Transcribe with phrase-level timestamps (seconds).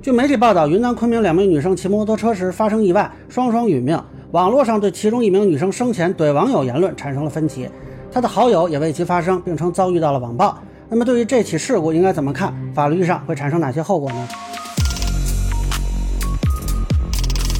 [0.00, 4.00] 据媒体报道，云南昆明两名女生骑摩托车时发生意外，双双殒命。
[4.30, 7.68] 网络上对其中一名女生生前怼网友言论产生了分歧，
[8.12, 10.56] 她的好友也为其发声，并称遭遇到了网暴。
[10.88, 12.54] 那么，对于这起事故应该怎么看？
[12.72, 14.28] 法律上会产生哪些后果呢？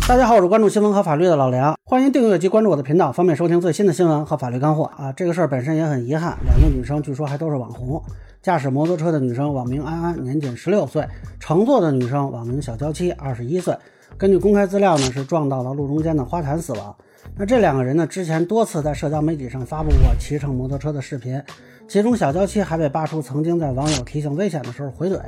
[0.08, 5.12] 大家好，我是关注新闻和法律的老梁，欢迎订阅及关注我的频道，方便收听最新的新闻和法律干货啊！
[5.12, 8.02] 这个事儿本身也很遗憾，两个女生据说还都是网红。
[8.40, 11.04] 驾驶摩托车的女生网名安安，年仅十六岁；
[11.38, 13.76] 乘坐的女生网名小娇妻，二十一岁。
[14.16, 16.96] 根据公开资料呢，是撞到了路中间的花坛死亡。
[17.36, 21.38] 那这两个人呢，之前多次在社交媒体上发布过骑乘摩托车的视频，
[21.86, 25.20] 其中小娇妻还被扒出曾经在网友提醒危险的时候回怼。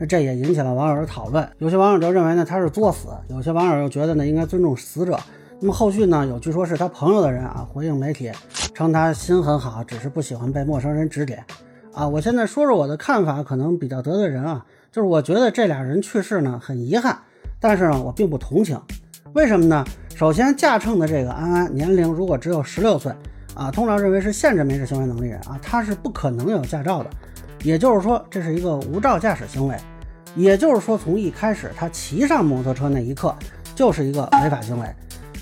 [0.00, 5.20] 那这也引起了网友的讨论，有些网友就认为呢他是作死，有些网友又觉得呢应该尊重死者。
[5.60, 8.32] 那么后续呢有据说是他朋友的人啊回应媒体，
[8.74, 11.44] 称他心很好，只是不喜欢被陌生人指点。
[11.92, 17.18] 啊，我现在说说我的看法，可能比较得罪人啊，就是我觉得这俩人去世呢很遗憾，
[17.60, 18.80] 但是呢我并不同情。
[19.34, 19.84] 为什么呢？
[20.16, 23.12] 首先驾乘的这个安安年龄如果只有十六岁
[23.54, 27.10] 啊，通常认为是限制民事行为能力人啊，他是不可能有驾照的。
[27.62, 29.76] 也就是说，这是一个无照驾驶行为。
[30.36, 33.34] 也就是说，从一开始他骑上摩托车那一刻，
[33.74, 34.86] 就是一个违法行为。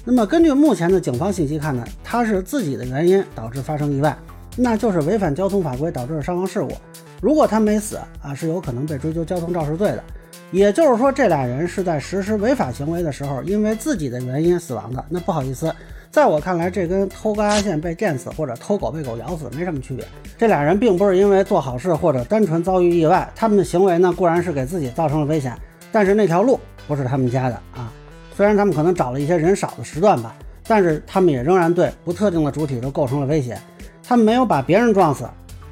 [0.04, 4.16] 那么，根据目前的警方信息看呢，他是自己的原因导致发生意外，
[4.56, 6.72] 那就是违反交通法规导致的伤亡事故。
[7.20, 10.02] 如果他没死啊，是有可能被追究交通肇事罪的。
[10.50, 15.04] 也就是说，这俩人是在实施违法行为的时候，因为自己的原因死亡的。
[15.08, 15.74] 那不好意思。
[16.10, 20.02] 在我看来，这跟偷高压线被电死或者偷狗被狗咬死没什么区别。
[20.38, 25.54] 这俩人并不是因为做好事或者单纯遭遇意外，他们的行为呢固然是给自己造成了危险，
[25.92, 27.92] 但是那条路不是他们家的啊。
[28.34, 30.34] 虽然他们可能找了一些人少的时段吧，
[30.66, 33.56] 但是他们也仍然对不特定的主体都构成了威胁。
[34.02, 35.28] 他们没有把别人撞死，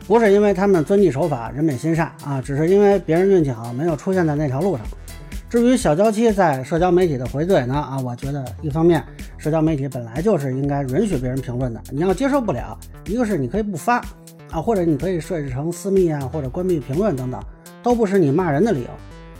[0.06, 4.86] 不是因为他们遵纪守法、人美心善啊，只是因为别人运气好，没有出现在那条路上。
[5.48, 7.74] 至于小娇妻在社交媒体的回怼呢？
[7.74, 9.02] 啊，我觉得一方面，
[9.38, 11.80] 社交媒体本来就是应该允许别人评论的。
[11.90, 13.96] 你要接受不了，一个是你可以不发
[14.50, 17.40] 啊，或者你可以设置成私密啊，或者关闭评论等等，
[17.82, 18.88] 都不是你骂人的理由。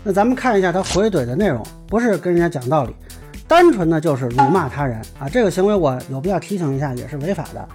[0.03, 2.95] 那咱们看一下他回怼的内容，不是跟人家讲道理，
[3.49, 5.29] 单纯的就是辱骂他人啊。
[5.29, 7.69] 这个行为我有必要提醒一下，也是违法的。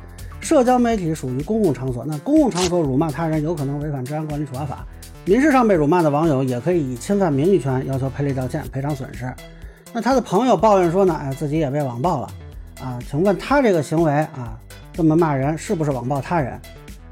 [0.51, 4.85] 社交媒体属于公共场所，那公共场所辱骂他人，有可能违反治安管理处罚法。
[5.23, 9.33] 民事上被辱骂的网友也可以以侵犯名誉权要求赔礼道歉、赔偿损失。
[9.93, 12.27] 那他的朋友抱怨说呢，哎，自己也被网暴了
[12.81, 12.99] 啊？
[13.09, 14.59] 请问他这个行为啊，
[14.91, 16.59] 这么骂人是不是网暴他人？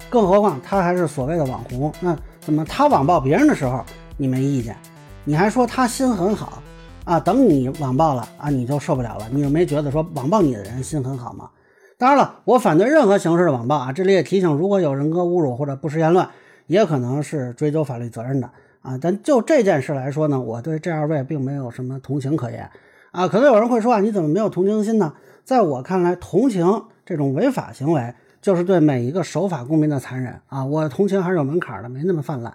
[0.09, 3.81] 更何况他还是所谓的网红，那怎么他网暴别人的时候
[4.17, 4.75] 你没意见？
[5.23, 6.61] 你还说他心很好
[7.05, 7.17] 啊？
[7.17, 9.29] 等你网暴了啊，你就受不了了？
[9.31, 11.49] 你又没觉得说网暴你的人心很好吗？
[11.99, 13.91] 当然了，我反对任何形式的网暴啊！
[13.91, 16.27] 这里也提醒，如果有人格侮辱或者不实言论。
[16.67, 18.47] 也可能是追究法律责任的
[18.83, 22.69] 啊，但就这件事来说呢，我对这二位并没有什么同情可言
[23.09, 23.27] 啊。
[23.27, 25.15] 可能有人会说啊，你怎么没有同情心呢？
[25.43, 30.63] 在我看来，同情这种违法行为就是对每一个守法公民的残忍啊。
[30.63, 32.53] 我同情还是有门槛的，没那么泛滥。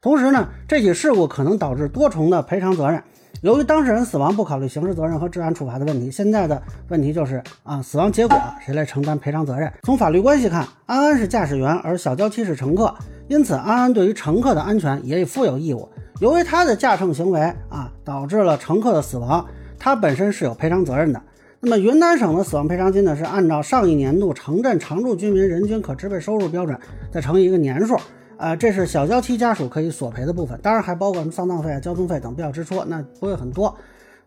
[0.00, 3.02] 同时呢，这起事故可能导致多重的赔偿责任。
[3.42, 9.72] 由于当事人死亡不考虑刑事责任和治安处罚的问题，现在的问题就是啊，死亡结果谁来承担赔偿责任？
[9.82, 12.94] 从法律关系看，安安是驾驶员，而小娇妻是乘客，
[13.26, 15.88] 因此安安对于乘客的安全也负有义务。
[16.20, 19.44] 由于他的驾乘行为啊导致了乘客的死亡，
[19.80, 21.20] 他本身是有赔偿责任的。
[21.58, 26.78] 那么云南省的死亡赔偿金呢，是按照上一年度城镇常住居民人均可支配收入标准
[27.10, 27.96] 再乘以一个年数。
[28.38, 33.76] 啊，这是小娇妻家属可以索赔的部分，当然还包括什么丧葬费啊、交通费等必要支出，那不会很多。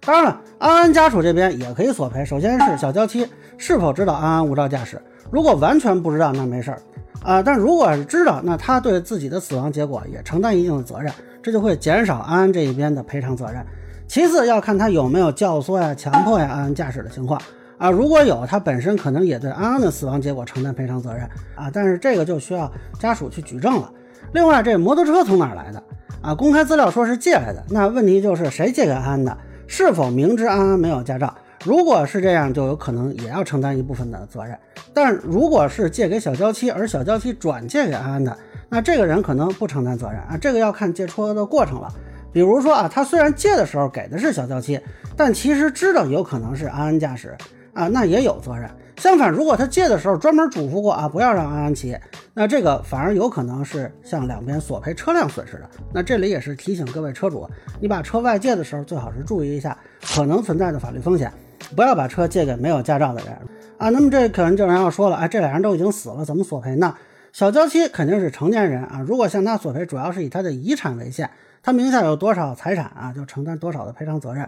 [0.02, 2.26] 当然了，安安家属这边也可以索赔。
[2.26, 3.26] 首先是小娇妻
[3.58, 5.02] 是否知道安安无照驾驶，
[5.32, 6.82] 如果完全不知道，那没事儿
[7.24, 7.42] 啊。
[7.42, 13.66] 但如果是知道，那他对自己的死亡结果也承担一定的责任，这就会减少安安这一边的赔偿责任。
[14.08, 17.42] 其次要看他有没有教唆呀、强迫呀安安驾驶的情况。
[17.78, 21.24] 啊，如果有，他本身可能也对安安的死亡结果承担赔偿责任
[21.56, 23.92] 啊，但是这个就需要家属去举证了。
[24.34, 25.84] 另外，这摩托车从哪儿来的
[26.22, 26.34] 啊？
[26.34, 29.38] 公开资料说是借来的，那问题就是谁借给安安的？
[29.68, 31.34] 是否明知安安没有驾照？
[31.64, 34.58] 如果是这样，就有可能也要承担一部分的责任。
[34.94, 38.36] 但如果是借给小娇妻，而小娇妻转借给安安的，
[38.70, 40.38] 那这个人可能不承担责任啊。
[40.40, 41.88] 这个要看借车的过程了。
[42.34, 44.80] 比如说啊，他虽然借的时候给的是小娇妻，
[45.16, 47.38] 但其实知道有可能是安安驾驶。
[47.74, 48.70] 啊，那也有责任。
[48.98, 51.98] 相反，如果他借的时候专门嘱咐过啊，不要让安安骑，
[52.36, 55.70] 那这个反而有可能是向两边索赔车辆损失的。
[55.92, 59.76] 那这里也是提醒各位车主，你把车外借的时候，最好是注意一下
[60.14, 61.34] 可能存在的法律风险，
[61.76, 63.34] 不要把车借给没有驾照的人
[63.78, 63.90] 啊。
[63.90, 66.96] 那么这可能就有人要说了，哎，这俩人都已经死了，怎么索赔呢？
[67.34, 71.32] 小娇妻肯定是成年人啊，如果向他索赔，主要是以他的遗产为限，
[71.64, 74.48] 他名下有多少财产啊，就承担多少的赔偿责任。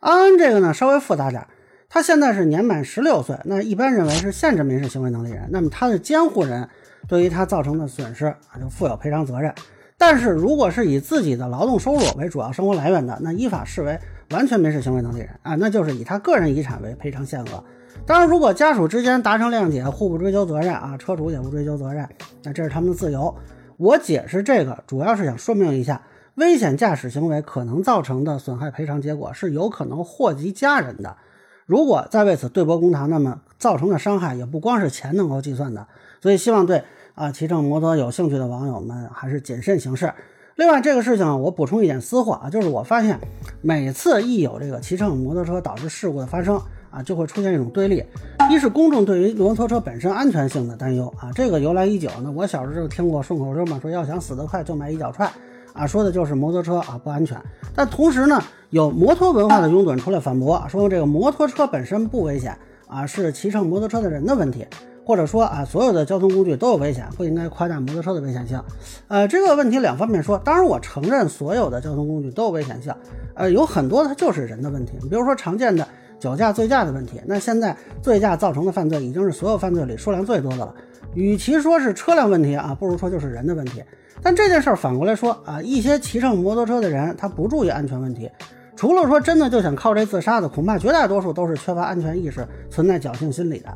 [0.00, 1.46] 安安这个呢稍微复杂点，
[1.94, 6.68] 他现在是年满十六岁，那一般认为是限制民事行为能力人，那么他的监护人
[7.06, 9.54] 对于他造成的损失啊就负有赔偿责任。
[9.96, 13.96] 但是如果是以自己的劳动收入为主要生活来源的，那依法视为
[14.30, 17.62] 完全民事行为能力人啊，那就是以他个人遗产为赔偿限额。
[18.04, 22.08] 当然，如果家属之间达成谅解，互不追究责任啊，车主也不追究责任，
[22.42, 23.32] 那这是他们的自由。
[23.76, 26.02] 我解释这个主要是想说明一下，
[26.34, 31.16] 危险驾驶行为可能造成的损害赔偿结果是有可能祸及家人的。
[31.66, 35.86] 如果再为此对簿公堂，那么造成的伤害也不光是钱能够计算的。
[36.20, 36.82] 所以，希望对。
[37.14, 40.12] 啊，骑乘摩托有兴趣的网友们还是谨慎行事。
[40.56, 43.20] 另外，这个事情我补充一点私货啊，就是我发现
[43.62, 48.02] 每次一有这个骑乘摩托车导致事故的发生啊，就会出现一种对立：
[48.50, 52.10] 一是公众对于摩托车本身安全性的担忧啊，这个由来已久。
[52.20, 55.32] 那我小时候就听过顺口溜嘛，说要想死得快就买一脚踹
[55.74, 57.36] 啊，说的就是摩托车啊不安全。
[57.74, 62.56] 但同时呢，有摩托文化的拥趸出来反驳，说这个摩托车本身不危险
[62.86, 64.66] 啊，是骑乘摩托车的人的问题。
[65.06, 68.58] 或者说啊，所有的交通工具都有危险，不应该夸大摩托车的危险性。
[69.06, 70.38] 呃，这个问题两方面说。
[70.38, 72.90] 当然，我承认所有的交通工具都有危险性。
[73.34, 74.92] 呃，有很多它就是人的问题。
[75.02, 75.86] 比如说常见的
[76.18, 77.20] 酒驾、醉驾的问题。
[77.26, 80.74] 那现在醉驾造成的犯罪已经是所有犯罪里数量最多的了。
[81.14, 83.82] 与其说是车辆问题啊，不如说就是人的问题。
[84.22, 88.30] 但这件事儿反过来说啊，一些骑上摩托车的人他不注意安全问题，
[88.74, 93.68] 除了说真的就想靠这自杀的，恐怕绝大多数都是缺乏安全意识，存在侥幸心理的。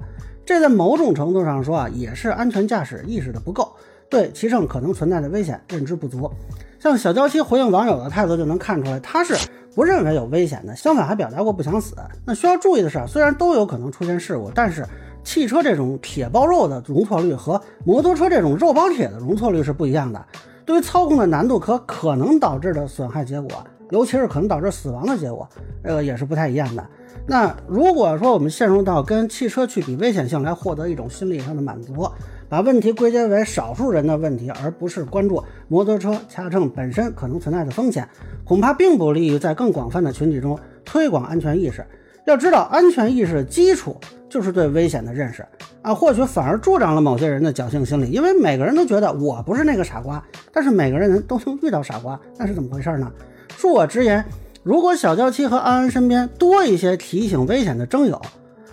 [0.47, 3.71] 这在某种程度上说啊，也是安全驾驶意识的不够，
[4.09, 6.31] 对骑乘可能存在的危险认知不足。
[6.79, 9.35] 像小娇妻回应网友的态度就能看出来，他是
[9.79, 11.95] 不认为有危险的，相反还表达过不想死。
[12.27, 14.85] 那需要注意的是，虽然都有可能出现事故，但是
[15.23, 20.21] 汽车这种铁包肉的容错率和摩托车这种肉包铁的容错率是不一样的。
[20.67, 23.53] 对于操控的难度和可能导致的损害结果，
[23.91, 25.49] 尤其是可能导致死亡的结果，
[25.85, 26.85] 这个也是不太一样的。
[27.25, 32.11] 那如果说我们陷入到跟汽车去比危险性来获得一种心理上的满足，
[32.49, 38.09] 把问题归结为少数人的问题，而不是关注摩托车驾乘本身可能存在的风险，
[38.45, 41.85] 恐怕并不利于在更广泛的群体中推广安全意识。
[42.25, 43.97] 要知道，安全意识的基础
[44.29, 45.47] 就是对危险的认识
[45.83, 50.23] 啊，或许反而助长了某些人的侥幸心理，因为每个人都觉得我不是那个傻瓜，
[50.53, 53.11] 但是每个人都能遇到傻瓜，那是怎么回事呢？
[53.59, 54.25] 恕我直言。
[54.63, 58.21] 如果小娇妻和安安身边多一些提醒危险的征友，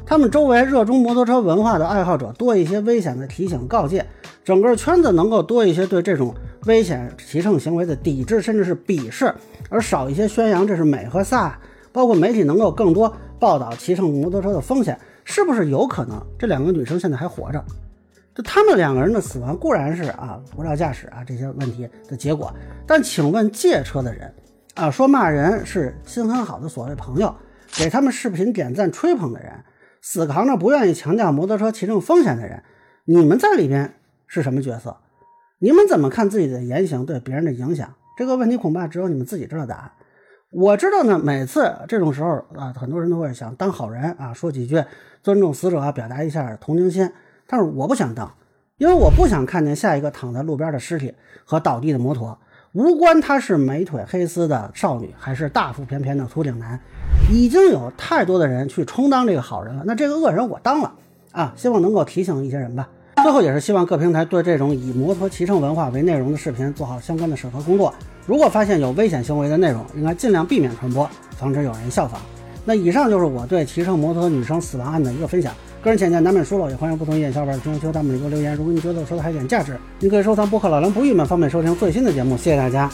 [0.07, 4.05] 他们周围热衷摩托车文化的爱好者多一些危险的提醒告诫，
[4.43, 6.33] 整个圈子能够多一些对这种
[6.65, 9.33] 危险骑乘行为的抵制，甚至是鄙视，
[9.67, 11.51] 而少一些宣扬这是美和飒，
[11.91, 17.63] 包括媒体能够更多报道骑乘摩托车的风险，是不是有可能这两个女生现在还活着？
[18.35, 22.53] 就他们两个人的死亡固然是啊无照驾驶啊这些问题的结果，
[22.85, 24.31] 但请问借车的人？
[24.75, 27.33] 啊，说骂人是心很好的所谓朋友，
[27.73, 29.53] 给他们视频点赞吹捧的人，
[30.07, 32.61] 死扛着不愿意强调摩托车骑乘风险的人，
[33.05, 33.95] 你们在里边
[34.27, 34.97] 是什么角色？
[35.57, 37.91] 你们怎么看自己的言行对别人的影响？
[38.15, 39.91] 这个问题恐怕只有你们自己知道答案。
[40.51, 44.83] 我知道呢，每次这种时候啊，很多人都会想当好人啊，说几句
[45.23, 47.11] 尊重死者啊，表达一下同情心。
[47.47, 48.31] 但是我不想当，
[48.77, 51.15] 因为我不想看见下一个躺在路边的尸体
[51.45, 52.37] 和倒地的摩托。
[52.75, 56.77] 无关他是美腿黑丝的少女，还是大腹便便的秃顶男，
[57.31, 59.83] 已经有太多的人去充当这个好人了。
[59.85, 60.91] 那这个恶人我当了
[61.31, 61.53] 啊！
[61.55, 62.89] 希望能够提醒一些人吧。
[63.23, 67.93] 最后也是希望各平台对这种以摩托骑乘文化为内容的视频做好相关的审核工作。
[68.27, 72.19] 如果发现有危险行为的内容，应该尽量避免传播，防止有人效仿。
[72.65, 75.53] 那以上就是我对骑乘摩托女生死亡案的一个分享。
[75.85, 78.55] 个人浅见难免疏漏，也欢迎不同意见小伙伴评论区弹幕里给我留言。
[78.55, 82.35] 如果你觉得我说的还有点价值，你可以收藏博客老梁不郁闷，方便收听最新的节目。
[82.35, 82.89] 谢谢大家。